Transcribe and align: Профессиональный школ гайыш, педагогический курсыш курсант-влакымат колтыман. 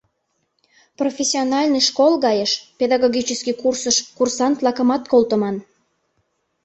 Профессиональный 1.01 1.83
школ 1.89 2.11
гайыш, 2.25 2.51
педагогический 2.79 3.55
курсыш 3.61 3.97
курсант-влакымат 4.17 5.03
колтыман. 5.11 5.55